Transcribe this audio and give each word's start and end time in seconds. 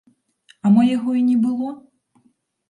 А 0.67 0.71
мо 0.75 0.85
яго 0.97 1.11
і 1.19 1.21
не 1.29 1.35
было? 1.45 1.69